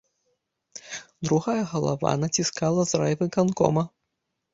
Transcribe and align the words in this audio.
Другая 1.27 1.59
галава 1.73 2.13
націскала 2.23 2.81
з 2.93 3.03
райвыканкома. 3.03 3.83